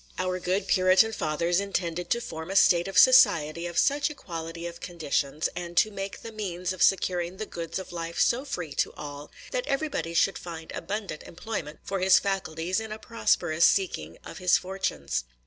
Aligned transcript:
Our 0.17 0.39
good 0.39 0.65
Puritan 0.67 1.11
fathers 1.13 1.59
intended 1.59 2.09
to 2.09 2.21
form 2.21 2.49
a 2.49 2.55
state 2.55 2.87
of 2.87 2.97
society 2.97 3.67
of 3.67 3.77
such 3.77 4.09
equality 4.09 4.65
of 4.65 4.79
conditions, 4.81 5.47
and 5.55 5.77
to 5.77 5.91
make 5.91 6.23
the 6.23 6.31
means 6.31 6.73
of 6.73 6.81
securing 6.81 7.37
the 7.37 7.45
goods 7.45 7.77
of 7.77 7.91
life 7.91 8.19
so 8.19 8.43
free 8.43 8.73
to 8.73 8.91
all, 8.93 9.29
that 9.51 9.67
everybody 9.67 10.15
should 10.15 10.39
find 10.39 10.71
abundant 10.71 11.21
employment 11.21 11.81
for 11.83 11.99
his 11.99 12.17
faculties 12.17 12.79
in 12.79 12.91
a 12.91 12.97
prosperous 12.97 13.63
seeking 13.65 14.17
of 14.25 14.39
his 14.39 14.57
fortunes. 14.57 15.23